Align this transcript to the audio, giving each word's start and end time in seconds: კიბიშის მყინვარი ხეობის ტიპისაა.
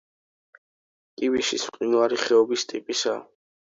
კიბიშის 1.21 1.67
მყინვარი 1.73 2.21
ხეობის 2.25 2.67
ტიპისაა. 2.73 3.23